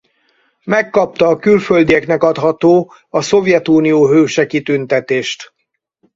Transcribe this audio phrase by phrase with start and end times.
[0.63, 5.53] Megkapta a külföldieknek adható a Szovjetunió Hőse kitüntetést.